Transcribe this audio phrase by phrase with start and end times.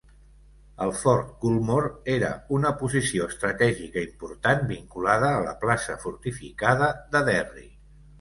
[0.83, 7.69] El Fort Culmore era una posició estratègica important vinculada a la plaça fortificada de Derry.